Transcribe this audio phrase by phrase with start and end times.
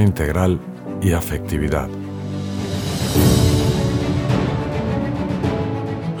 [0.00, 0.60] integral
[1.00, 1.88] y afectividad.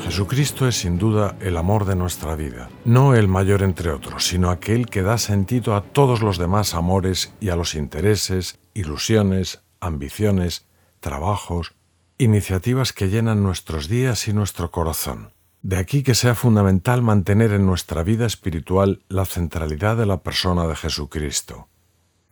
[0.02, 4.50] Jesucristo es sin duda el amor de nuestra vida, no el mayor entre otros, sino
[4.50, 10.66] aquel que da sentido a todos los demás amores y a los intereses, ilusiones, ambiciones,
[11.00, 11.74] trabajos,
[12.16, 15.32] iniciativas que llenan nuestros días y nuestro corazón.
[15.62, 20.66] De aquí que sea fundamental mantener en nuestra vida espiritual la centralidad de la persona
[20.66, 21.68] de Jesucristo.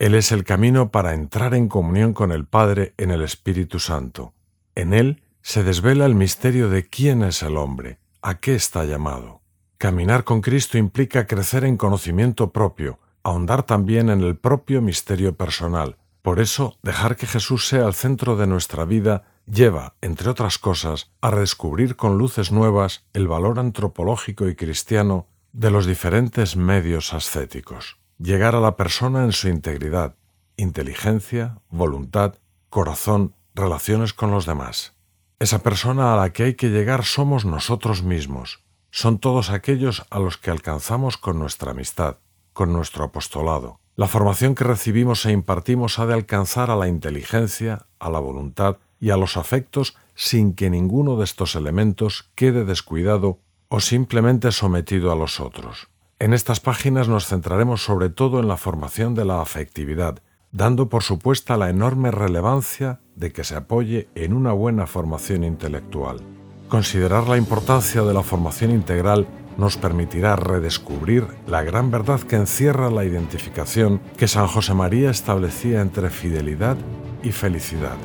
[0.02, 4.34] Él es el camino para entrar en comunión con el Padre en el Espíritu Santo.
[4.74, 9.42] En Él se desvela el misterio de quién es el hombre, a qué está llamado.
[9.78, 15.98] Caminar con Cristo implica crecer en conocimiento propio, ahondar también en el propio misterio personal.
[16.20, 21.12] Por eso, dejar que Jesús sea el centro de nuestra vida lleva, entre otras cosas,
[21.20, 28.01] a redescubrir con luces nuevas el valor antropológico y cristiano de los diferentes medios ascéticos.
[28.22, 30.14] Llegar a la persona en su integridad,
[30.56, 32.36] inteligencia, voluntad,
[32.70, 34.94] corazón, relaciones con los demás.
[35.40, 38.62] Esa persona a la que hay que llegar somos nosotros mismos.
[38.92, 42.18] Son todos aquellos a los que alcanzamos con nuestra amistad,
[42.52, 43.80] con nuestro apostolado.
[43.96, 48.76] La formación que recibimos e impartimos ha de alcanzar a la inteligencia, a la voluntad
[49.00, 55.10] y a los afectos sin que ninguno de estos elementos quede descuidado o simplemente sometido
[55.10, 55.88] a los otros.
[56.22, 60.20] En estas páginas nos centraremos sobre todo en la formación de la afectividad,
[60.52, 66.20] dando por supuesta la enorme relevancia de que se apoye en una buena formación intelectual.
[66.68, 72.88] Considerar la importancia de la formación integral nos permitirá redescubrir la gran verdad que encierra
[72.88, 76.76] la identificación que San José María establecía entre fidelidad
[77.24, 77.96] y felicidad.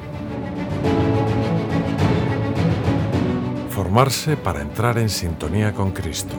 [3.69, 6.33] Formarse para entrar en sintonía con Cristo.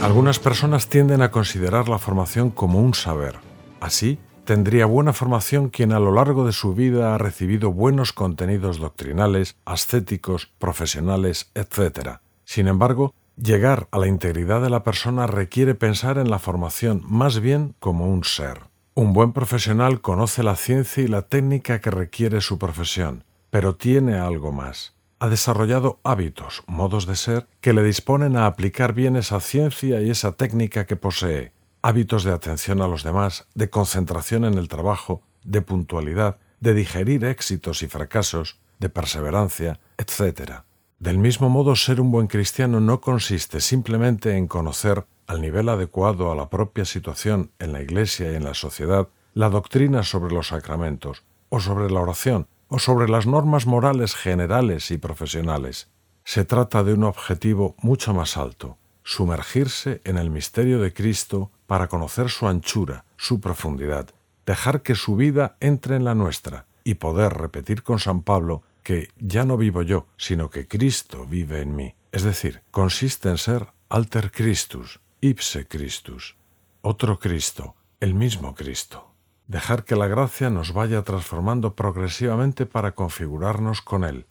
[0.00, 3.34] Algunas personas tienden a considerar la formación como un saber.
[3.80, 8.78] Así, tendría buena formación quien a lo largo de su vida ha recibido buenos contenidos
[8.78, 12.20] doctrinales, ascéticos, profesionales, etc.
[12.44, 17.40] Sin embargo, llegar a la integridad de la persona requiere pensar en la formación más
[17.40, 18.60] bien como un ser.
[18.94, 24.16] Un buen profesional conoce la ciencia y la técnica que requiere su profesión, pero tiene
[24.16, 24.97] algo más.
[25.20, 30.10] Ha desarrollado hábitos, modos de ser, que le disponen a aplicar bien esa ciencia y
[30.10, 31.52] esa técnica que posee,
[31.82, 37.24] hábitos de atención a los demás, de concentración en el trabajo, de puntualidad, de digerir
[37.24, 40.62] éxitos y fracasos, de perseverancia, etc.
[41.00, 46.30] Del mismo modo, ser un buen cristiano no consiste simplemente en conocer al nivel adecuado
[46.30, 50.48] a la propia situación en la Iglesia y en la sociedad, la doctrina sobre los
[50.48, 55.88] sacramentos, o sobre la oración, o sobre las normas morales generales y profesionales.
[56.24, 61.88] Se trata de un objetivo mucho más alto, sumergirse en el misterio de Cristo para
[61.88, 64.10] conocer su anchura, su profundidad,
[64.44, 69.10] dejar que su vida entre en la nuestra y poder repetir con San Pablo que
[69.18, 71.94] ya no vivo yo, sino que Cristo vive en mí.
[72.12, 76.36] Es decir, consiste en ser alter Christus, ipse Christus,
[76.80, 79.07] otro Cristo, el mismo Cristo.
[79.48, 84.26] Dejar que la gracia nos vaya transformando progresivamente para configurarnos con Él.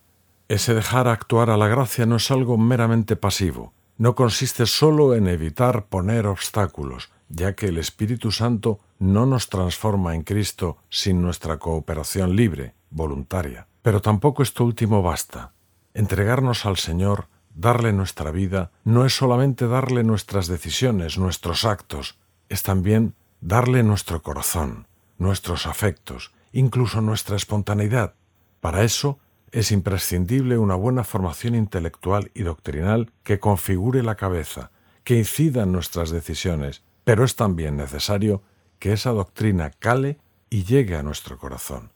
[0.47, 5.27] Ese dejar actuar a la gracia no es algo meramente pasivo, no consiste solo en
[5.27, 11.57] evitar poner obstáculos, ya que el Espíritu Santo no nos transforma en Cristo sin nuestra
[11.57, 13.67] cooperación libre, voluntaria.
[13.81, 15.51] Pero tampoco esto último basta.
[15.93, 22.61] Entregarnos al Señor Darle nuestra vida no es solamente darle nuestras decisiones, nuestros actos, es
[22.61, 24.86] también darle nuestro corazón,
[25.17, 28.15] nuestros afectos, incluso nuestra espontaneidad.
[28.59, 29.19] Para eso
[29.51, 34.71] es imprescindible una buena formación intelectual y doctrinal que configure la cabeza,
[35.03, 38.41] que incida en nuestras decisiones, pero es también necesario
[38.79, 40.19] que esa doctrina cale
[40.49, 41.91] y llegue a nuestro corazón.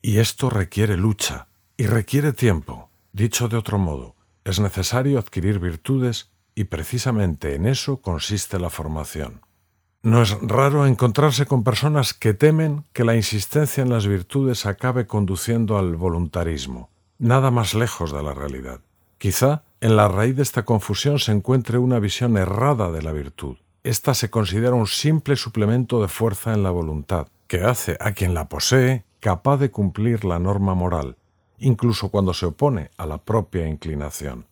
[0.00, 2.90] Y esto requiere lucha y requiere tiempo.
[3.12, 9.42] Dicho de otro modo, es necesario adquirir virtudes y precisamente en eso consiste la formación.
[10.02, 15.06] No es raro encontrarse con personas que temen que la insistencia en las virtudes acabe
[15.08, 18.80] conduciendo al voluntarismo, nada más lejos de la realidad.
[19.18, 23.56] Quizá en la raíz de esta confusión se encuentre una visión errada de la virtud.
[23.82, 28.34] Esta se considera un simple suplemento de fuerza en la voluntad, que hace a quien
[28.34, 31.16] la posee capaz de cumplir la norma moral,
[31.58, 34.47] incluso cuando se opone a la propia inclinación.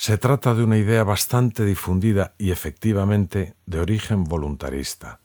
[0.00, 5.20] Se trata de una idea bastante difundida y efectivamente de origen voluntarista.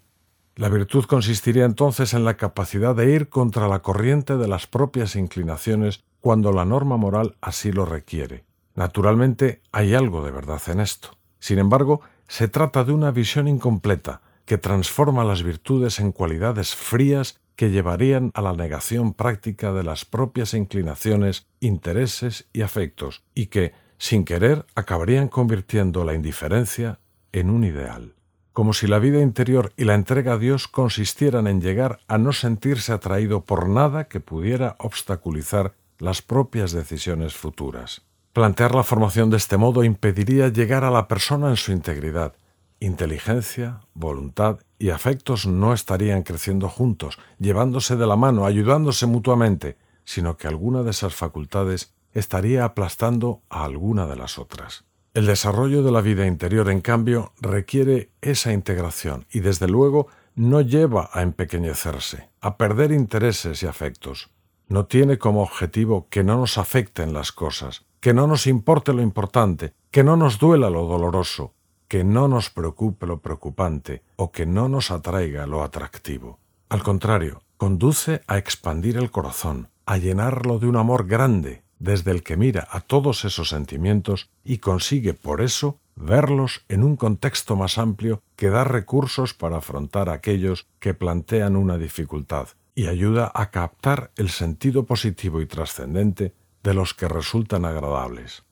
[0.57, 5.16] La virtud consistiría entonces en la capacidad de ir contra la corriente de las propias
[5.16, 8.44] inclinaciones cuando la norma moral así lo requiere.
[8.75, 11.12] Naturalmente hay algo de verdad en esto.
[11.39, 17.39] Sin embargo, se trata de una visión incompleta, que transforma las virtudes en cualidades frías
[17.56, 23.84] que llevarían a la negación práctica de las propias inclinaciones, intereses y afectos, y que,
[23.97, 27.00] sin querer, acabarían convirtiendo la indiferencia
[27.31, 28.13] en un ideal.
[28.53, 32.31] Como si la vida interior y la entrega a Dios consistieran en llegar a no
[32.31, 38.03] sentirse atraído por nada que pudiera obstaculizar las propias decisiones futuras.
[38.31, 42.33] Plantear la formación de este modo impediría llegar a la persona en su integridad.
[42.81, 50.38] Inteligencia, voluntad y afectos no estarían creciendo juntos, llevándose de la mano, ayudándose mutuamente, sino
[50.38, 54.85] que alguna de esas facultades estaría aplastando a alguna de las otras.
[55.13, 60.62] El desarrollo de la vida interior, en cambio, requiere esa integración y, desde luego, no
[60.62, 64.31] lleva a empequeñecerse, a perder intereses y afectos.
[64.67, 69.01] No tiene como objetivo que no nos afecten las cosas, que no nos importe lo
[69.01, 71.53] importante, que no nos duela lo doloroso,
[71.88, 76.39] que no nos preocupe lo preocupante o que no nos atraiga lo atractivo.
[76.67, 82.24] Al contrario, conduce a expandir el corazón, a llenarlo de un amor grande, desde el
[82.24, 87.77] que mira a todos esos sentimientos y consigue por eso verlos en un contexto más
[87.77, 94.12] amplio que da recursos para afrontar aquellos que plantean una dificultad y ayuda a captar
[94.18, 96.33] el sentido positivo y trascendente
[96.63, 98.44] de los que resultan agradables.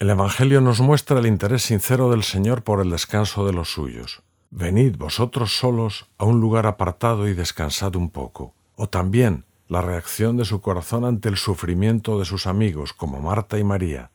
[0.00, 4.22] El Evangelio nos muestra el interés sincero del Señor por el descanso de los suyos.
[4.50, 8.54] Venid vosotros solos a un lugar apartado y descansad un poco.
[8.76, 13.58] O también la reacción de su corazón ante el sufrimiento de sus amigos como Marta
[13.58, 14.10] y María.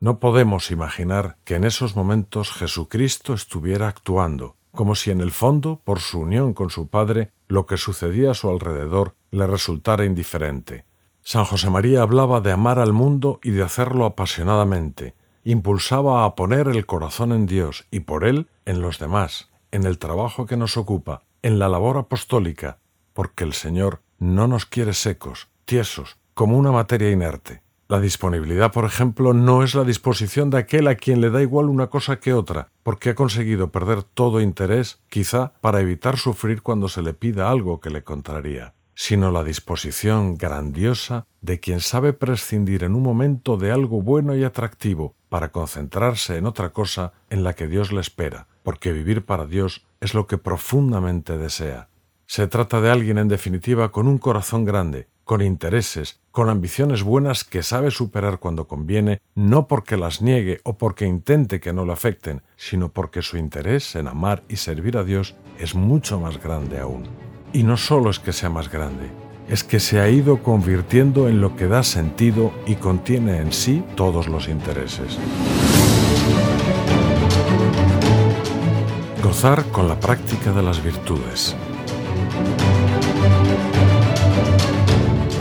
[0.00, 5.80] No podemos imaginar que en esos momentos Jesucristo estuviera actuando, como si en el fondo,
[5.84, 10.84] por su unión con su Padre, lo que sucedía a su alrededor le resultara indiferente.
[11.22, 15.14] San José María hablaba de amar al mundo y de hacerlo apasionadamente,
[15.44, 19.98] impulsaba a poner el corazón en Dios y por él en los demás, en el
[19.98, 22.78] trabajo que nos ocupa, en la labor apostólica,
[23.12, 27.62] porque el Señor no nos quiere secos, tiesos, como una materia inerte.
[27.88, 31.68] La disponibilidad, por ejemplo, no es la disposición de aquel a quien le da igual
[31.68, 36.88] una cosa que otra, porque ha conseguido perder todo interés, quizá para evitar sufrir cuando
[36.88, 42.82] se le pida algo que le contraría sino la disposición grandiosa de quien sabe prescindir
[42.82, 47.52] en un momento de algo bueno y atractivo para concentrarse en otra cosa en la
[47.52, 51.88] que Dios le espera, porque vivir para Dios es lo que profundamente desea.
[52.28, 57.44] Se trata de alguien, en definitiva, con un corazón grande, con intereses, con ambiciones buenas
[57.44, 61.92] que sabe superar cuando conviene, no porque las niegue o porque intente que no lo
[61.92, 66.80] afecten, sino porque su interés en amar y servir a Dios es mucho más grande
[66.80, 67.04] aún.
[67.52, 69.08] Y no solo es que sea más grande,
[69.48, 73.84] es que se ha ido convirtiendo en lo que da sentido y contiene en sí
[73.94, 75.16] todos los intereses.
[79.22, 81.56] Gozar con la práctica de las virtudes.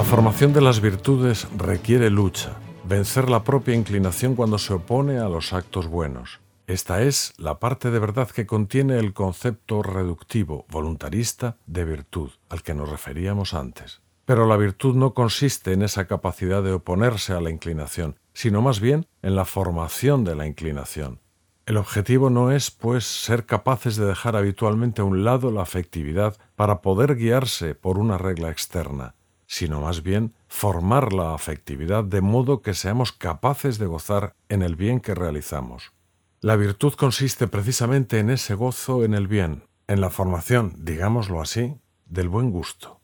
[0.05, 2.53] Formación de las virtudes requiere lucha,
[2.87, 6.39] vencer la propia inclinación cuando se opone a los actos buenos.
[6.67, 12.62] Esta es la parte de verdad que contiene el concepto reductivo, voluntarista, de virtud, al
[12.62, 14.01] que nos referíamos antes.
[14.25, 18.79] Pero la virtud no consiste en esa capacidad de oponerse a la inclinación, sino más
[18.79, 21.19] bien en la formación de la inclinación.
[21.65, 26.38] El objetivo no es, pues, ser capaces de dejar habitualmente a un lado la afectividad
[26.55, 29.15] para poder guiarse por una regla externa,
[29.55, 34.75] sino más bien formar la afectividad de modo que seamos capaces de gozar en el
[34.75, 35.93] bien que realizamos.
[36.41, 41.74] La virtud consiste precisamente en ese gozo en el bien, en la formación, digámoslo así,
[42.05, 43.00] del buen gusto.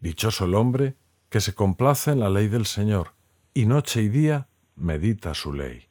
[0.00, 0.96] Dichoso el hombre
[1.28, 3.14] que se complace en la ley del Señor
[3.54, 5.90] y noche y día medita su ley.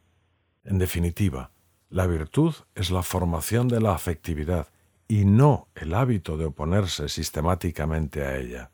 [0.65, 1.51] En definitiva,
[1.89, 4.67] la virtud es la formación de la afectividad
[5.07, 8.72] y no el hábito de oponerse sistemáticamente a ella.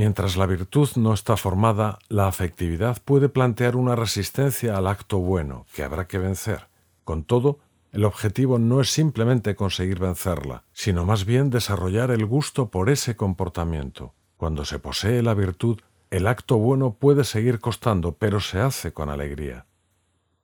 [0.00, 5.66] Mientras la virtud no está formada, la afectividad puede plantear una resistencia al acto bueno
[5.74, 6.68] que habrá que vencer.
[7.04, 7.58] Con todo,
[7.92, 13.14] el objetivo no es simplemente conseguir vencerla, sino más bien desarrollar el gusto por ese
[13.14, 14.14] comportamiento.
[14.38, 15.78] Cuando se posee la virtud,
[16.08, 19.66] el acto bueno puede seguir costando, pero se hace con alegría.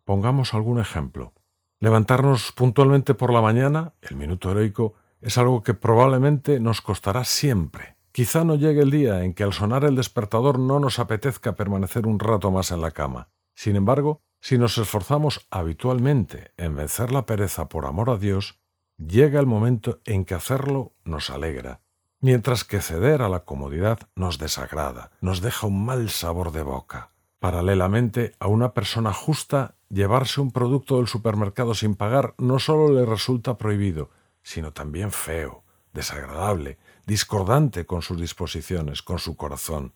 [0.05, 1.33] Pongamos algún ejemplo.
[1.81, 7.96] Levantarnos puntualmente por la mañana, el minuto heroico, es algo que probablemente nos costará siempre.
[8.17, 12.07] Quizá no llegue el día en que al sonar el despertador no nos apetezca permanecer
[12.07, 13.29] un rato más en la cama.
[13.55, 18.59] Sin embargo, si nos esforzamos habitualmente en vencer la pereza por amor a Dios,
[18.97, 21.83] llega el momento en que hacerlo nos alegra,
[22.23, 27.11] mientras que ceder a la comodidad nos desagrada, nos deja un mal sabor de boca.
[27.39, 33.05] Paralelamente, a una persona justa, llevarse un producto del supermercado sin pagar no solo le
[33.05, 34.09] resulta prohibido,
[34.43, 39.95] sino también feo, desagradable, discordante con sus disposiciones, con su corazón.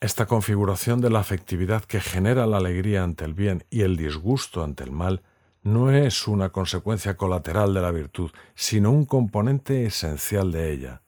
[0.00, 4.64] Esta configuración de la afectividad que genera la alegría ante el bien y el disgusto
[4.64, 5.22] ante el mal
[5.62, 11.02] no es una consecuencia colateral de la virtud, sino un componente esencial de ella.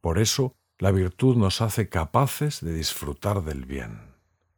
[0.00, 4.14] Por eso, la virtud nos hace capaces de disfrutar del bien.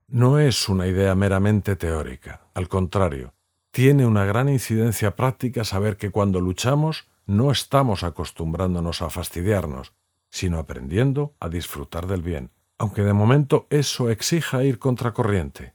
[0.08, 3.34] No es una idea meramente teórica, al contrario,
[3.70, 9.92] tiene una gran incidencia práctica saber que cuando luchamos no estamos acostumbrándonos a fastidiarnos,
[10.36, 15.72] sino aprendiendo a disfrutar del bien, aunque de momento eso exija ir contracorriente.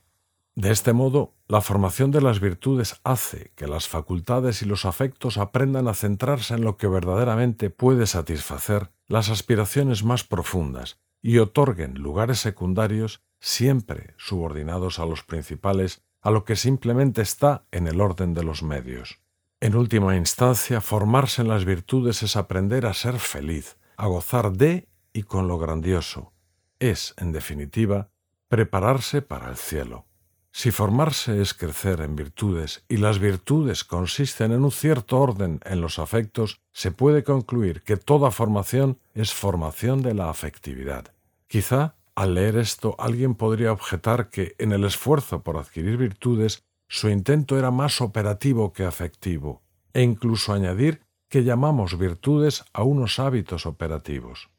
[0.54, 5.36] De este modo, la formación de las virtudes hace que las facultades y los afectos
[5.36, 11.94] aprendan a centrarse en lo que verdaderamente puede satisfacer las aspiraciones más profundas y otorguen
[11.94, 18.32] lugares secundarios siempre subordinados a los principales, a lo que simplemente está en el orden
[18.32, 19.18] de los medios.
[19.60, 24.88] En última instancia, formarse en las virtudes es aprender a ser feliz, a gozar de
[25.12, 26.32] y con lo grandioso.
[26.80, 28.10] Es, en definitiva,
[28.48, 30.06] prepararse para el cielo.
[30.50, 35.80] Si formarse es crecer en virtudes y las virtudes consisten en un cierto orden en
[35.80, 41.14] los afectos, se puede concluir que toda formación es formación de la afectividad.
[41.46, 47.08] Quizá, al leer esto, alguien podría objetar que en el esfuerzo por adquirir virtudes su
[47.08, 49.62] intento era más operativo que afectivo,
[49.94, 54.50] e incluso añadir que llamamos virtudes a unos hábitos operativos.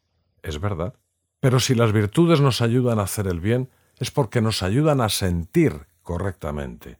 [0.41, 0.95] Es verdad.
[1.39, 5.09] Pero si las virtudes nos ayudan a hacer el bien, es porque nos ayudan a
[5.09, 6.97] sentir correctamente.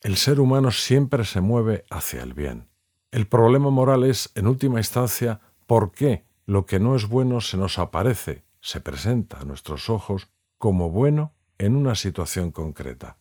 [0.00, 2.66] El ser humano siempre se mueve hacia el bien.
[3.12, 7.56] El problema moral es, en última instancia, por qué lo que no es bueno se
[7.56, 10.28] nos aparece, se presenta a nuestros ojos
[10.58, 13.16] como bueno en una situación concreta.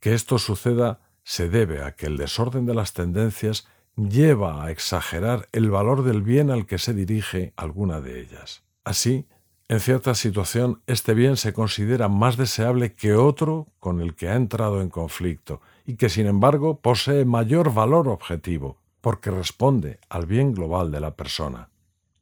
[0.00, 3.68] Que esto suceda se debe a que el desorden de las tendencias
[4.08, 8.62] lleva a exagerar el valor del bien al que se dirige alguna de ellas.
[8.84, 9.26] Así,
[9.68, 14.34] en cierta situación, este bien se considera más deseable que otro con el que ha
[14.34, 20.54] entrado en conflicto y que, sin embargo, posee mayor valor objetivo, porque responde al bien
[20.54, 21.68] global de la persona.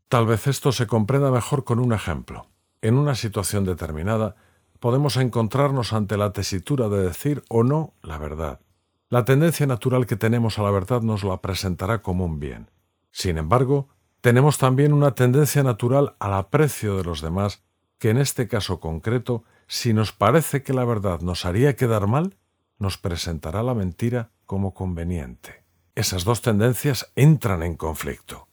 [0.09, 2.47] Tal vez esto se comprenda mejor con un ejemplo.
[2.83, 4.37] En una situación determinada,
[4.81, 8.61] podemos encontrarnos ante la tesitura de decir o no la verdad.
[9.11, 12.71] La tendencia natural que tenemos a la verdad nos la presentará como un bien.
[13.11, 13.89] Sin embargo,
[14.21, 17.65] tenemos también una tendencia natural al aprecio de los demás,
[17.99, 22.37] que en este caso concreto, si nos parece que la verdad nos haría quedar mal,
[22.79, 25.65] nos presentará la mentira como conveniente.
[25.95, 28.47] Esas dos tendencias entran en conflicto.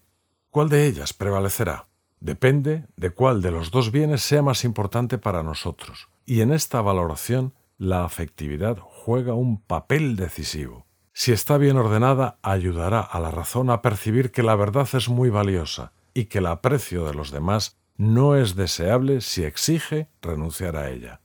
[0.51, 1.89] ¿Cuál de ellas prevalecerá?
[2.21, 6.81] Depende de cuál de los dos bienes sea más importante para nosotros, y en esta
[6.81, 10.85] valoración la afectividad juega un papel decisivo.
[11.13, 15.29] Si está bien ordenada, ayudará a la razón a percibir que la verdad es muy
[15.29, 20.89] valiosa y que el aprecio de los demás no es deseable si exige renunciar a
[20.89, 21.21] ella.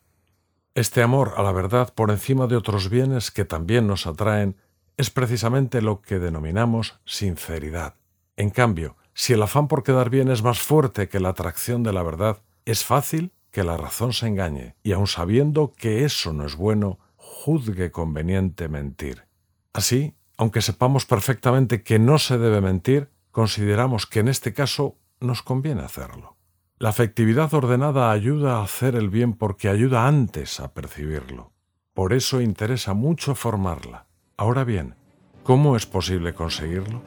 [0.74, 4.56] Este amor a la verdad por encima de otros bienes que también nos atraen
[4.96, 7.94] es precisamente lo que denominamos sinceridad.
[8.36, 11.92] En cambio, si el afán por quedar bien es más fuerte que la atracción de
[11.92, 16.44] la verdad, es fácil que la razón se engañe y aun sabiendo que eso no
[16.46, 19.26] es bueno, juzgue conveniente mentir.
[19.72, 25.42] Así, aunque sepamos perfectamente que no se debe mentir, consideramos que en este caso nos
[25.42, 26.36] conviene hacerlo.
[26.78, 31.52] La afectividad ordenada ayuda a hacer el bien porque ayuda antes a percibirlo.
[31.92, 34.06] Por eso interesa mucho formarla.
[34.38, 34.94] Ahora bien,
[35.42, 37.02] ¿cómo es posible conseguirlo?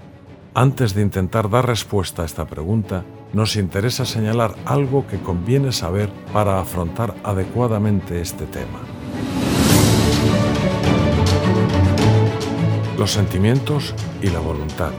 [0.55, 6.09] Antes de intentar dar respuesta a esta pregunta, nos interesa señalar algo que conviene saber
[6.31, 8.79] para afrontar adecuadamente este tema.
[13.03, 14.91] los sentimientos y la voluntad.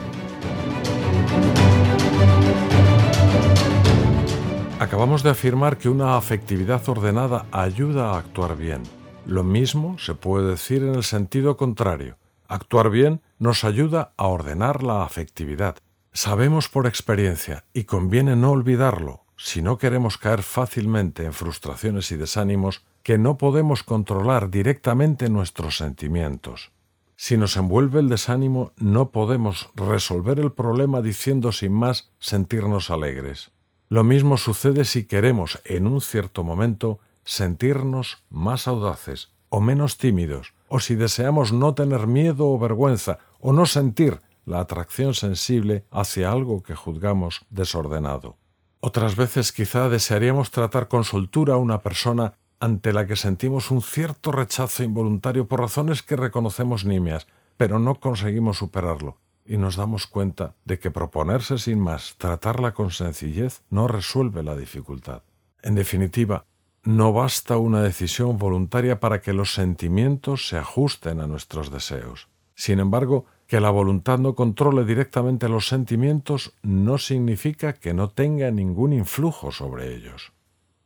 [4.79, 8.83] Acabamos de afirmar que una afectividad ordenada ayuda a actuar bien.
[9.25, 12.17] Lo mismo se puede decir en el sentido contrario.
[12.47, 15.77] Actuar bien nos ayuda a ordenar la afectividad.
[16.13, 22.17] Sabemos por experiencia, y conviene no olvidarlo, si no queremos caer fácilmente en frustraciones y
[22.17, 26.73] desánimos, que no podemos controlar directamente nuestros sentimientos.
[27.17, 33.53] Si nos envuelve el desánimo, no podemos resolver el problema diciendo sin más sentirnos alegres.
[33.89, 40.53] Lo mismo sucede si queremos, en un cierto momento, sentirnos más audaces o menos tímidos,
[40.75, 46.33] o si deseamos no tener miedo o vergüenza, o no sentir la atracción sensible hacia
[46.33, 48.38] algo que juzgamos desordenado.
[48.81, 53.83] Otras veces quizá desearíamos tratar con soltura a una persona ante la que sentimos un
[53.83, 59.19] cierto rechazo involuntario por razones que reconocemos nimias, pero no conseguimos superarlo.
[59.47, 64.57] y nos damos cuenta de que proponerse sin más tratarla con sencillez no resuelve la
[64.57, 65.23] dificultad.
[65.62, 66.47] En definitiva,
[66.85, 72.29] no basta una decisión voluntaria para que los sentimientos se ajusten a nuestros deseos.
[72.55, 78.50] Sin embargo, que la voluntad no controle directamente los sentimientos no significa que no tenga
[78.50, 80.33] ningún influjo sobre ellos.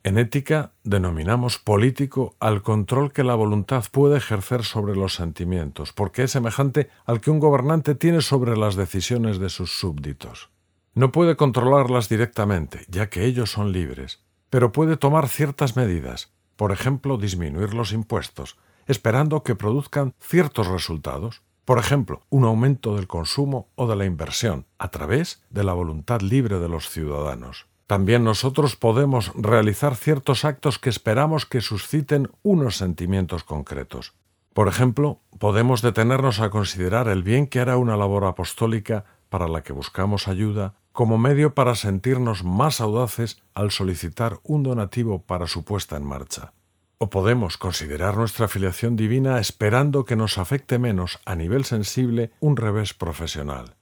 [0.05, 6.23] En ética denominamos político al control que la voluntad puede ejercer sobre los sentimientos, porque
[6.23, 10.51] es semejante al que un gobernante tiene sobre las decisiones de sus súbditos.
[10.95, 16.73] No puede controlarlas directamente, ya que ellos son libres, pero puede tomar ciertas medidas, por
[16.73, 23.69] ejemplo, disminuir los impuestos, esperando que produzcan ciertos resultados, por ejemplo, un aumento del consumo
[23.75, 27.67] o de la inversión, a través de la voluntad libre de los ciudadanos.
[27.87, 34.15] También nosotros podemos realizar ciertos actos que esperamos que susciten unos sentimientos concretos.
[34.53, 39.63] Por ejemplo, podemos detenernos a considerar el bien que hará una labor apostólica para la
[39.63, 45.63] que buscamos ayuda como medio para sentirnos más audaces al solicitar un donativo para su
[45.63, 46.55] puesta en marcha.
[46.99, 52.57] O podemos considerar nuestra afiliación divina esperando que nos afecte menos a nivel sensible un
[52.57, 53.77] revés profesional.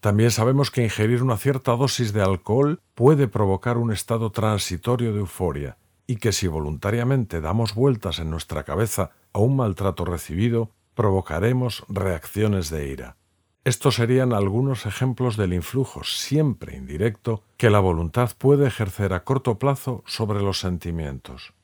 [0.00, 5.18] También sabemos que ingerir una cierta dosis de alcohol puede provocar un estado transitorio de
[5.18, 11.84] euforia y que si voluntariamente damos vueltas en nuestra cabeza a un maltrato recibido, provocaremos
[11.90, 13.16] reacciones de ira.
[13.64, 19.58] Estos serían algunos ejemplos del influjo, siempre indirecto, que la voluntad puede ejercer a corto
[19.58, 21.54] plazo sobre los sentimientos.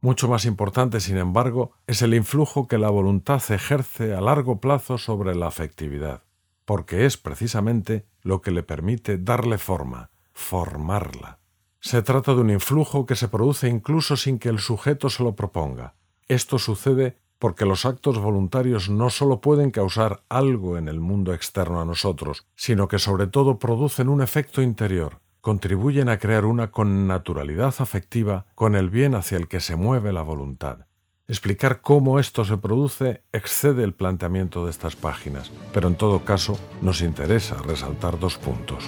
[0.00, 4.98] Mucho más importante, sin embargo, es el influjo que la voluntad ejerce a largo plazo
[4.98, 6.22] sobre la afectividad
[6.64, 11.38] porque es precisamente lo que le permite darle forma, formarla.
[11.80, 15.36] Se trata de un influjo que se produce incluso sin que el sujeto se lo
[15.36, 15.94] proponga.
[16.26, 21.78] Esto sucede porque los actos voluntarios no solo pueden causar algo en el mundo externo
[21.78, 27.74] a nosotros, sino que sobre todo producen un efecto interior, contribuyen a crear una connaturalidad
[27.80, 30.86] afectiva con el bien hacia el que se mueve la voluntad.
[31.28, 36.58] Explicar cómo esto se produce excede el planteamiento de estas páginas, pero en todo caso
[36.80, 38.84] nos interesa resaltar dos puntos.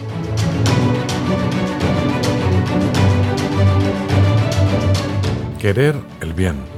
[5.58, 6.75] Querer el bien.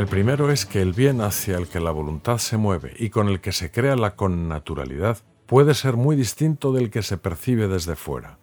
[0.00, 3.28] El primero es que el bien hacia el que la voluntad se mueve y con
[3.28, 7.96] el que se crea la connaturalidad puede ser muy distinto del que se percibe desde
[7.96, 8.38] fuera.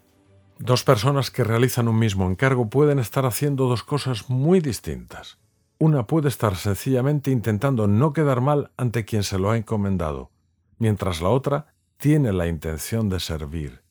[0.59, 5.39] Dos personas que realizan un mismo encargo pueden estar haciendo dos cosas muy distintas.
[5.79, 10.29] Una puede estar sencillamente intentando no quedar mal ante quien se lo ha encomendado,
[10.77, 13.81] mientras la otra tiene la intención de servir.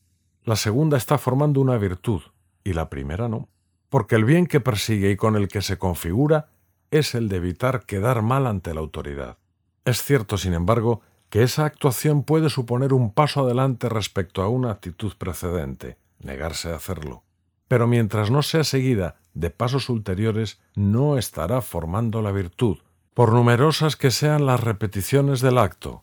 [0.45, 2.21] La segunda está formando una virtud
[2.63, 3.49] y la primera no,
[3.89, 6.47] porque el bien que persigue y con el que se configura
[6.91, 9.37] es el de evitar quedar mal ante la autoridad.
[9.85, 14.71] Es cierto, sin embargo, que esa actuación puede suponer un paso adelante respecto a una
[14.71, 17.23] actitud precedente, negarse a hacerlo.
[17.67, 22.77] Pero mientras no sea seguida de pasos ulteriores, no estará formando la virtud,
[23.13, 26.01] por numerosas que sean las repeticiones del acto.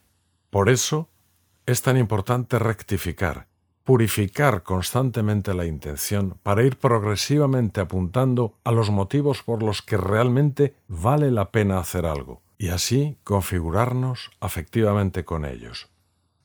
[0.50, 1.08] Por eso
[1.66, 3.46] es tan importante rectificar,
[3.84, 10.74] purificar constantemente la intención para ir progresivamente apuntando a los motivos por los que realmente
[10.88, 15.90] vale la pena hacer algo, y así configurarnos afectivamente con ellos.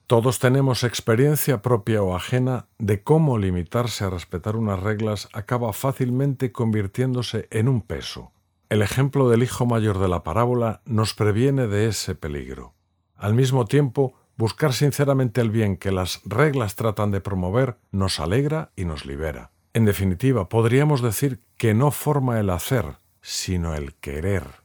[0.06, 6.52] Todos tenemos experiencia propia o ajena de cómo limitarse a respetar unas reglas acaba fácilmente
[6.52, 8.32] convirtiéndose en un peso.
[8.69, 12.73] El ejemplo del hijo mayor de la parábola nos previene de ese peligro.
[13.15, 18.71] Al mismo tiempo, buscar sinceramente el bien que las reglas tratan de promover nos alegra
[18.78, 19.52] y nos libera.
[19.73, 24.63] En definitiva, podríamos decir que no forma el hacer, sino el querer.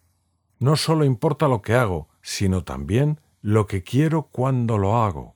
[0.61, 5.35] No solo importa lo que hago, sino también lo que quiero cuando lo hago.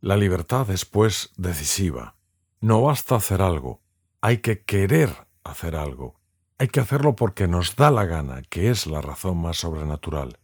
[0.00, 2.14] La libertad es, pues, decisiva.
[2.60, 3.80] No basta hacer algo,
[4.20, 6.20] hay que querer hacer algo.
[6.58, 10.38] Hay que hacerlo porque nos da la gana, que es la razón más sobrenatural.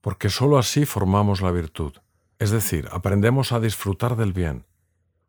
[0.00, 1.92] Porque sólo así formamos la virtud,
[2.42, 4.64] es decir, aprendemos a disfrutar del bien.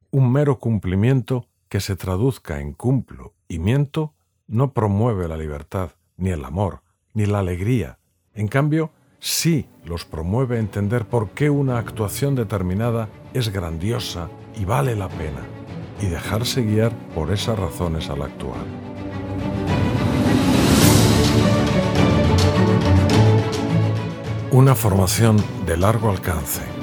[0.09, 4.15] Un mero cumplimiento que se traduzca en cumplo y miento
[4.47, 6.81] no promueve la libertad, ni el amor,
[7.13, 7.99] ni la alegría.
[8.33, 14.95] En cambio, sí los promueve entender por qué una actuación determinada es grandiosa y vale
[14.95, 15.45] la pena,
[16.01, 18.65] y dejarse guiar por esas razones al actuar.
[24.49, 26.82] Una formación de largo alcance.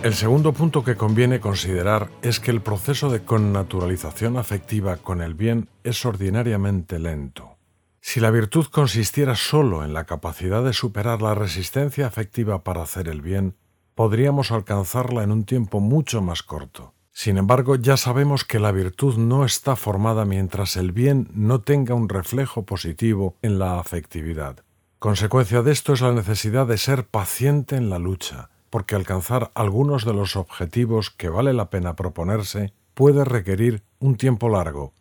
[0.00, 5.34] El segundo punto que conviene considerar es que el proceso de connaturalización afectiva con el
[5.34, 7.56] bien es ordinariamente lento.
[8.00, 13.08] Si la virtud consistiera solo en la capacidad de superar la resistencia afectiva para hacer
[13.08, 13.56] el bien,
[13.96, 16.94] podríamos alcanzarla en un tiempo mucho más corto.
[17.10, 21.94] Sin embargo, ya sabemos que la virtud no está formada mientras el bien no tenga
[21.94, 24.62] un reflejo positivo en la afectividad.
[25.00, 30.04] Consecuencia de esto es la necesidad de ser paciente en la lucha, porque alcanzar algunos
[30.04, 34.92] de los objetivos que vale la pena proponerse puede requerir un tiempo largo,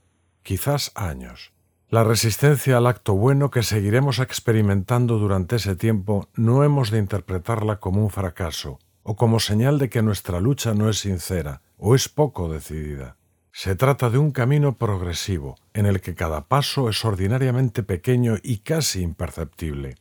[0.44, 1.52] quizás años.
[1.90, 7.80] La resistencia al acto bueno que seguiremos experimentando durante ese tiempo no hemos de interpretarla
[7.80, 12.10] como un fracaso o como señal de que nuestra lucha no es sincera o es
[12.10, 13.16] poco decidida.
[13.54, 18.58] Se trata de un camino progresivo, en el que cada paso es ordinariamente pequeño y
[18.60, 19.96] casi imperceptible.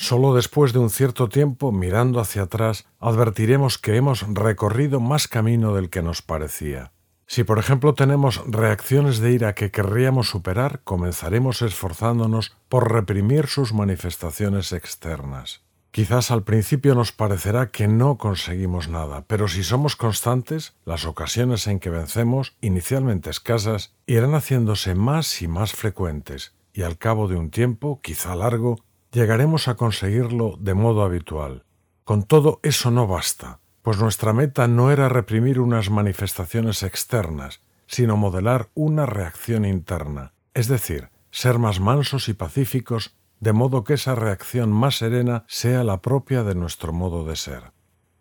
[0.00, 5.74] Solo después de un cierto tiempo, mirando hacia atrás, advertiremos que hemos recorrido más camino
[5.74, 6.90] del que nos parecía.
[7.26, 13.74] Si por ejemplo tenemos reacciones de ira que querríamos superar, comenzaremos esforzándonos por reprimir sus
[13.74, 15.60] manifestaciones externas.
[15.90, 21.66] Quizás al principio nos parecerá que no conseguimos nada, pero si somos constantes, las ocasiones
[21.66, 27.36] en que vencemos, inicialmente escasas, irán haciéndose más y más frecuentes, y al cabo de
[27.36, 28.78] un tiempo, quizá largo,
[29.12, 31.64] llegaremos a conseguirlo de modo habitual.
[32.04, 38.16] Con todo, eso no basta, pues nuestra meta no era reprimir unas manifestaciones externas, sino
[38.16, 44.14] modelar una reacción interna, es decir, ser más mansos y pacíficos, de modo que esa
[44.14, 47.72] reacción más serena sea la propia de nuestro modo de ser.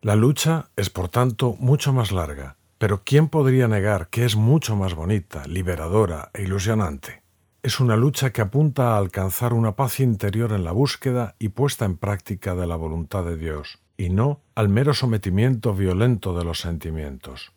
[0.02, 4.76] La lucha es, por tanto, mucho más larga, pero ¿quién podría negar que es mucho
[4.76, 7.19] más bonita, liberadora e ilusionante?
[7.62, 11.86] Es una lucha que apunta a alcanzar una paz interior en la búsqueda y puesta
[11.86, 16.62] en práctica de la voluntad de Dios, y no al mero sometimiento violento de los
[16.62, 17.52] sentimientos.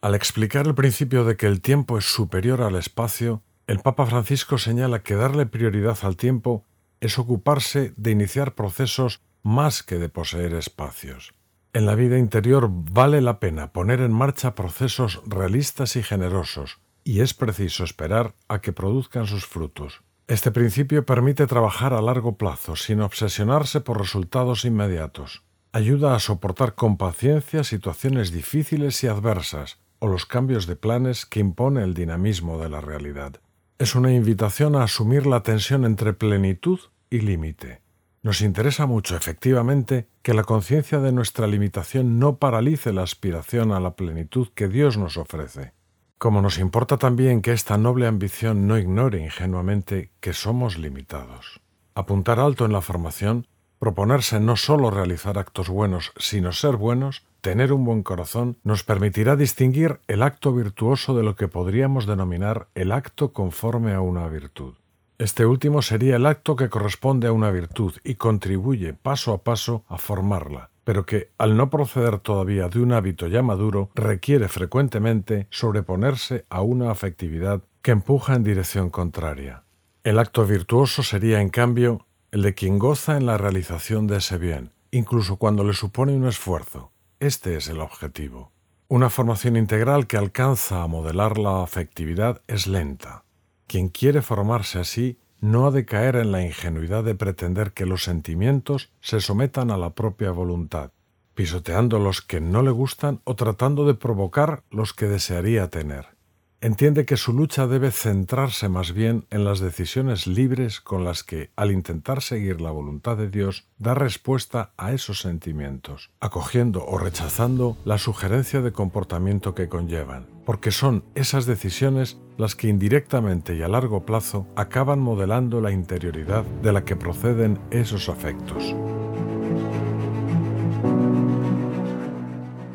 [0.00, 4.58] Al explicar el principio de que el tiempo es superior al espacio, el Papa Francisco
[4.58, 6.64] señala que darle prioridad al tiempo
[7.00, 11.34] es ocuparse de iniciar procesos más que de poseer espacios.
[11.72, 17.20] En la vida interior vale la pena poner en marcha procesos realistas y generosos, y
[17.20, 20.02] es preciso esperar a que produzcan sus frutos.
[20.26, 25.44] Este principio permite trabajar a largo plazo sin obsesionarse por resultados inmediatos.
[25.70, 31.38] Ayuda a soportar con paciencia situaciones difíciles y adversas o los cambios de planes que
[31.38, 33.40] impone el dinamismo de la realidad.
[33.78, 37.82] Es una invitación a asumir la tensión entre plenitud y límite.
[38.24, 43.78] Nos interesa mucho, efectivamente, que la conciencia de nuestra limitación no paralice la aspiración a
[43.78, 45.75] la plenitud que Dios nos ofrece.
[46.18, 51.60] Como nos importa también que esta noble ambición no ignore ingenuamente que somos limitados.
[51.94, 53.46] Apuntar alto en la formación,
[53.78, 59.36] proponerse no solo realizar actos buenos, sino ser buenos, tener un buen corazón, nos permitirá
[59.36, 64.74] distinguir el acto virtuoso de lo que podríamos denominar el acto conforme a una virtud.
[65.18, 69.82] Este último sería el acto que corresponde a una virtud y contribuye paso a paso
[69.88, 75.46] a formarla, pero que, al no proceder todavía de un hábito ya maduro, requiere frecuentemente
[75.48, 79.62] sobreponerse a una afectividad que empuja en dirección contraria.
[80.04, 84.36] El acto virtuoso sería, en cambio, el de quien goza en la realización de ese
[84.36, 86.92] bien, incluso cuando le supone un esfuerzo.
[87.20, 88.52] Este es el objetivo.
[88.88, 93.24] Una formación integral que alcanza a modelar la afectividad es lenta.
[93.66, 98.04] Quien quiere formarse así no ha de caer en la ingenuidad de pretender que los
[98.04, 100.92] sentimientos se sometan a la propia voluntad,
[101.34, 106.16] pisoteando los que no le gustan o tratando de provocar los que desearía tener.
[106.62, 111.50] Entiende que su lucha debe centrarse más bien en las decisiones libres con las que,
[111.54, 117.76] al intentar seguir la voluntad de Dios, da respuesta a esos sentimientos, acogiendo o rechazando
[117.84, 123.68] la sugerencia de comportamiento que conllevan, porque son esas decisiones las que indirectamente y a
[123.68, 128.74] largo plazo acaban modelando la interioridad de la que proceden esos afectos.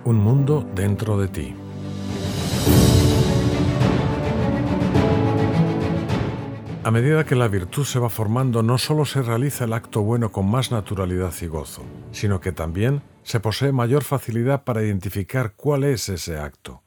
[0.04, 1.56] Un mundo dentro de ti.
[6.84, 10.32] A medida que la virtud se va formando, no solo se realiza el acto bueno
[10.32, 15.86] con más naturalidad y gozo, sino que también se posee mayor facilidad para identificar cuál
[15.86, 16.82] es ese acto.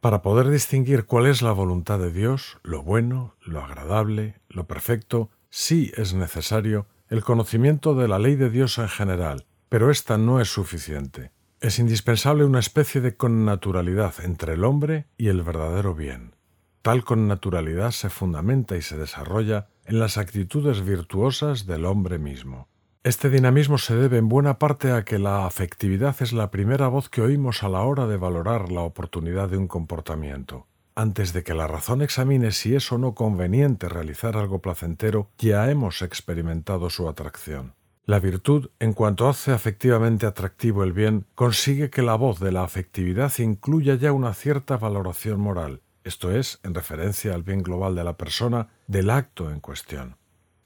[0.00, 5.30] Para poder distinguir cuál es la voluntad de Dios, lo bueno, lo agradable, lo perfecto,
[5.50, 10.40] sí es necesario el conocimiento de la ley de Dios en general, pero esta no
[10.40, 11.32] es suficiente.
[11.60, 16.34] Es indispensable una especie de connaturalidad entre el hombre y el verdadero bien.
[16.80, 22.68] Tal con naturalidad se fundamenta y se desarrolla en las actitudes virtuosas del hombre mismo.
[23.02, 27.08] Este dinamismo se debe en buena parte a que la afectividad es la primera voz
[27.08, 30.66] que oímos a la hora de valorar la oportunidad de un comportamiento.
[30.94, 35.70] Antes de que la razón examine si es o no conveniente realizar algo placentero, ya
[35.70, 37.72] hemos experimentado su atracción.
[38.04, 42.64] La virtud, en cuanto hace afectivamente atractivo el bien, consigue que la voz de la
[42.64, 48.04] afectividad incluya ya una cierta valoración moral, esto es, en referencia al bien global de
[48.04, 50.19] la persona, del acto en cuestión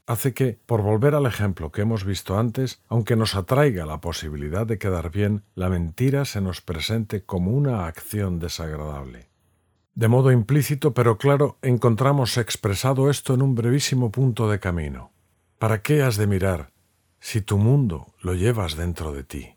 [0.07, 4.67] hace que, por volver al ejemplo que hemos visto antes, aunque nos atraiga la posibilidad
[4.67, 9.29] de quedar bien, la mentira se nos presente como una acción desagradable.
[9.95, 15.13] De modo implícito pero claro, encontramos expresado esto en un brevísimo punto de camino.
[15.59, 16.71] ¿Para qué has de mirar
[17.21, 19.55] si tu mundo lo llevas dentro de ti?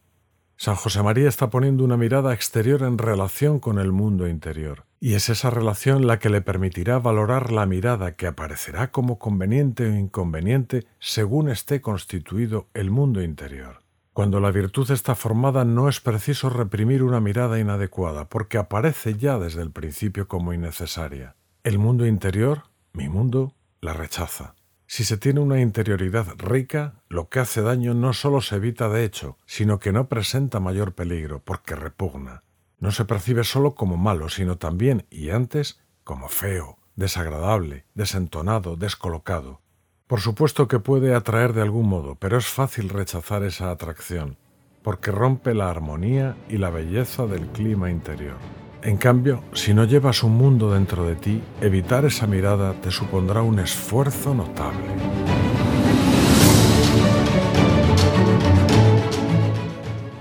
[0.55, 5.13] San José María está poniendo una mirada exterior en relación con el mundo interior, y
[5.13, 9.93] es esa relación la que le permitirá valorar la mirada que aparecerá como conveniente o
[9.95, 13.81] inconveniente según esté constituido el mundo interior.
[14.13, 19.37] Cuando la virtud está formada no es preciso reprimir una mirada inadecuada, porque aparece ya
[19.37, 21.35] desde el principio como innecesaria.
[21.63, 24.55] El mundo interior, mi mundo, la rechaza.
[24.87, 29.03] Si se tiene una interioridad rica, lo que hace daño no solo se evita de
[29.03, 32.41] hecho, sino que no presenta mayor peligro, porque repugna.
[32.79, 39.61] No se percibe solo como malo, sino también, y antes, como feo, desagradable, desentonado, descolocado.
[40.05, 44.37] Por supuesto que puede atraer de algún modo, pero es fácil rechazar esa atracción,
[44.83, 48.37] porque rompe la armonía y la belleza del clima interior.
[48.83, 53.41] En cambio, si no llevas un mundo dentro de ti, evitar esa mirada te supondrá
[53.41, 54.85] un esfuerzo notable.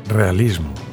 [0.08, 0.86] Realismo.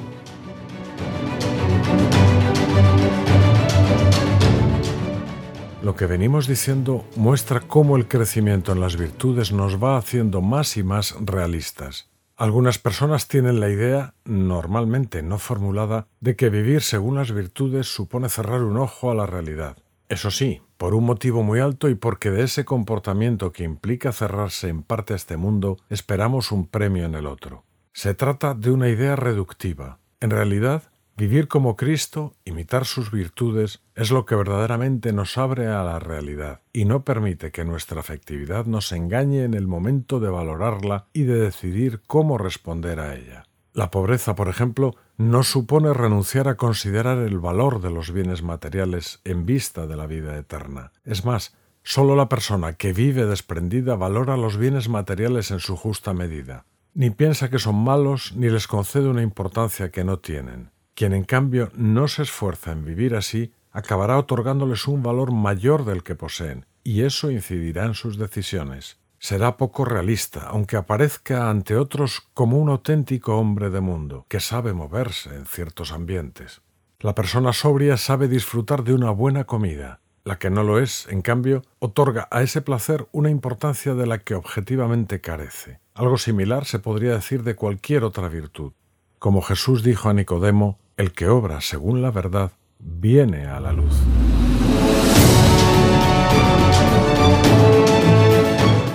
[5.84, 10.78] Lo que venimos diciendo muestra cómo el crecimiento en las virtudes nos va haciendo más
[10.78, 12.10] y más realistas.
[12.38, 18.30] Algunas personas tienen la idea, normalmente no formulada, de que vivir según las virtudes supone
[18.30, 19.76] cerrar un ojo a la realidad.
[20.08, 24.70] Eso sí, por un motivo muy alto y porque de ese comportamiento que implica cerrarse
[24.70, 27.66] en parte a este mundo, esperamos un premio en el otro.
[27.92, 30.00] Se trata de una idea reductiva.
[30.22, 35.84] En realidad, Vivir como Cristo, imitar sus virtudes, es lo que verdaderamente nos abre a
[35.84, 41.06] la realidad y no permite que nuestra afectividad nos engañe en el momento de valorarla
[41.14, 43.46] y de decidir cómo responder a ella.
[43.74, 49.22] La pobreza, por ejemplo, no supone renunciar a considerar el valor de los bienes materiales
[49.24, 50.94] en vista de la vida eterna.
[51.04, 56.14] Es más, solo la persona que vive desprendida valora los bienes materiales en su justa
[56.14, 56.66] medida.
[56.96, 60.73] Ni piensa que son malos ni les concede una importancia que no tienen.
[60.96, 66.04] Quien en cambio no se esfuerza en vivir así, acabará otorgándoles un valor mayor del
[66.04, 69.00] que poseen, y eso incidirá en sus decisiones.
[69.18, 74.74] Será poco realista, aunque aparezca ante otros como un auténtico hombre de mundo, que sabe
[74.74, 76.62] moverse en ciertos ambientes.
[77.00, 80.02] La persona sobria sabe disfrutar de una buena comida.
[80.26, 84.20] La que no lo es, en cambio, otorga a ese placer una importancia de la
[84.20, 85.80] que objetivamente carece.
[85.96, 88.74] Algo similar se podría decir de cualquier otra virtud.
[89.20, 93.94] Como Jesús dijo a Nicodemo, el que obra según la verdad viene a la luz.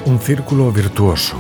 [0.07, 1.37] Un círculo virtuoso.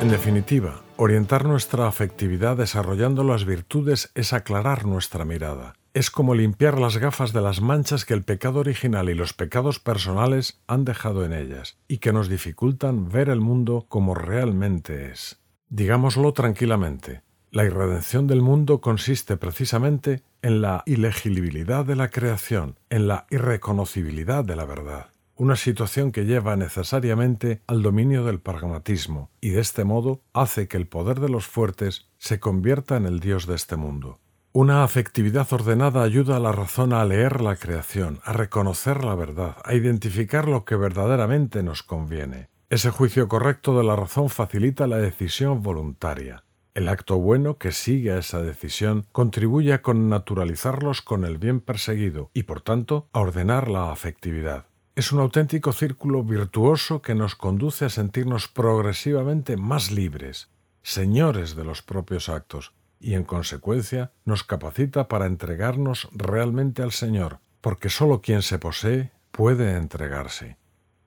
[0.00, 5.74] En definitiva, orientar nuestra afectividad desarrollando las virtudes es aclarar nuestra mirada.
[5.92, 9.80] Es como limpiar las gafas de las manchas que el pecado original y los pecados
[9.80, 15.40] personales han dejado en ellas y que nos dificultan ver el mundo como realmente es.
[15.70, 23.06] Digámoslo tranquilamente, la irredención del mundo consiste precisamente en la ilegibilidad de la creación, en
[23.06, 29.50] la irreconocibilidad de la verdad, una situación que lleva necesariamente al dominio del pragmatismo y
[29.50, 33.46] de este modo hace que el poder de los fuertes se convierta en el Dios
[33.46, 34.20] de este mundo.
[34.52, 39.56] Una afectividad ordenada ayuda a la razón a leer la creación, a reconocer la verdad,
[39.64, 42.48] a identificar lo que verdaderamente nos conviene.
[42.70, 46.44] Ese juicio correcto de la razón facilita la decisión voluntaria.
[46.74, 52.30] El acto bueno que sigue a esa decisión contribuye a connaturalizarlos con el bien perseguido
[52.34, 54.66] y, por tanto, a ordenar la afectividad.
[54.96, 60.50] Es un auténtico círculo virtuoso que nos conduce a sentirnos progresivamente más libres,
[60.82, 67.38] señores de los propios actos, y en consecuencia nos capacita para entregarnos realmente al Señor,
[67.62, 70.58] porque sólo quien se posee puede entregarse.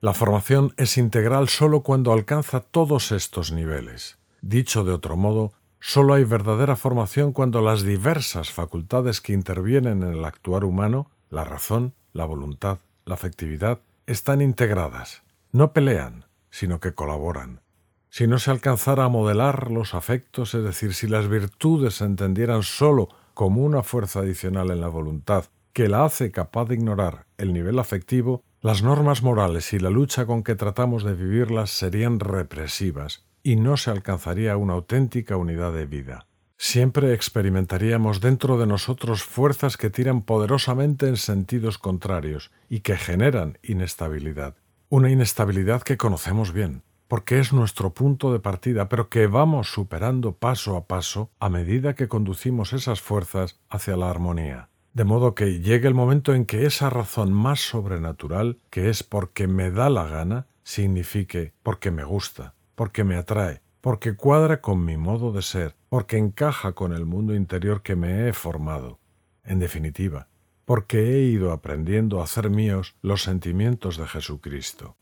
[0.03, 4.17] La formación es integral solo cuando alcanza todos estos niveles.
[4.41, 10.13] Dicho de otro modo, solo hay verdadera formación cuando las diversas facultades que intervienen en
[10.13, 16.95] el actuar humano, la razón, la voluntad, la afectividad, están integradas, no pelean, sino que
[16.95, 17.61] colaboran.
[18.09, 22.63] Si no se alcanzara a modelar los afectos, es decir, si las virtudes se entendieran
[22.63, 27.53] sólo como una fuerza adicional en la voluntad que la hace capaz de ignorar el
[27.53, 33.25] nivel afectivo, las normas morales y la lucha con que tratamos de vivirlas serían represivas
[33.41, 36.27] y no se alcanzaría una auténtica unidad de vida.
[36.57, 43.57] Siempre experimentaríamos dentro de nosotros fuerzas que tiran poderosamente en sentidos contrarios y que generan
[43.63, 44.53] inestabilidad.
[44.89, 50.33] Una inestabilidad que conocemos bien, porque es nuestro punto de partida, pero que vamos superando
[50.33, 54.70] paso a paso a medida que conducimos esas fuerzas hacia la armonía.
[54.93, 59.47] De modo que llegue el momento en que esa razón más sobrenatural, que es porque
[59.47, 64.97] me da la gana, signifique porque me gusta, porque me atrae, porque cuadra con mi
[64.97, 68.99] modo de ser, porque encaja con el mundo interior que me he formado.
[69.45, 70.27] En definitiva,
[70.65, 74.97] porque he ido aprendiendo a hacer míos los sentimientos de Jesucristo.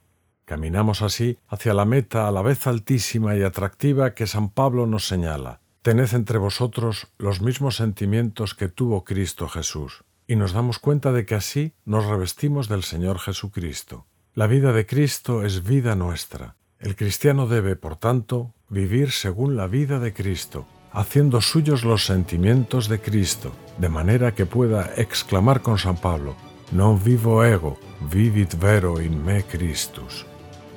[0.46, 5.08] Caminamos así hacia la meta a la vez altísima y atractiva que San Pablo nos
[5.08, 5.62] señala.
[5.82, 10.04] Tened entre vosotros los mismos sentimientos que tuvo Cristo Jesús.
[10.28, 14.06] Y nos damos cuenta de que así nos revestimos del Señor Jesucristo.
[14.34, 16.56] La vida de Cristo es vida nuestra.
[16.80, 22.90] El cristiano debe, por tanto, vivir según la vida de Cristo, haciendo suyos los sentimientos
[22.90, 26.36] de Cristo, de manera que pueda exclamar con San Pablo,
[26.72, 27.80] Non vivo ego,
[28.14, 30.28] vivit vero in me Christus.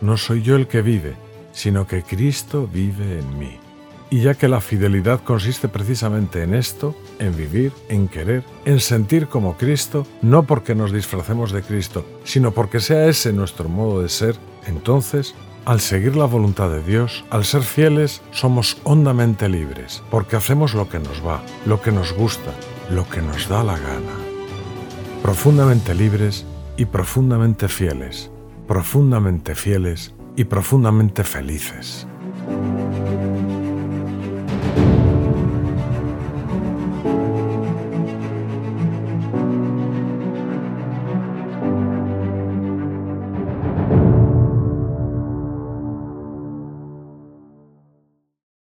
[0.00, 1.14] No soy yo el que vive,
[1.52, 3.61] sino que Cristo vive en mí.
[4.12, 9.26] Y ya que la fidelidad consiste precisamente en esto, en vivir, en querer, en sentir
[9.26, 14.10] como Cristo, no porque nos disfracemos de Cristo, sino porque sea ese nuestro modo de
[14.10, 20.36] ser, entonces al seguir la voluntad de Dios, al ser fieles, somos hondamente libres, porque
[20.36, 22.52] hacemos lo que nos va, lo que nos gusta,
[22.90, 24.12] lo que nos da la gana.
[25.22, 26.44] Profundamente libres
[26.76, 28.30] y profundamente fieles,
[28.68, 32.06] profundamente fieles y profundamente felices.